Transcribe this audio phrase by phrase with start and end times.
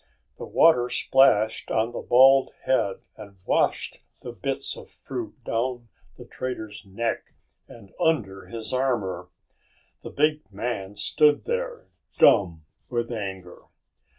[0.39, 6.25] The water splashed on the bald head and washed the bits of fruit down the
[6.25, 7.35] trader's neck
[7.67, 9.29] and under his armor.
[10.01, 13.61] The big man stood there dumb with anger.